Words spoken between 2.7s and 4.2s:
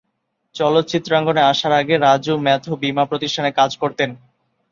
বীমা প্রতিষ্ঠানে কাজ করতেন।